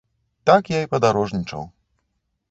Так 0.49 0.71
я 0.75 0.79
і 0.85 0.87
падарожнічаў. 0.93 1.63